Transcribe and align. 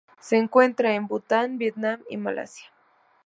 Se 0.19 0.35
encuentra 0.35 0.95
en 0.95 1.05
Bután, 1.05 1.59
Vietnam 1.59 2.01
y 2.09 2.17
Malasia. 2.17 2.65